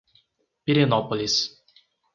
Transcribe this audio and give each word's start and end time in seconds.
Pirenópolis 0.65 1.61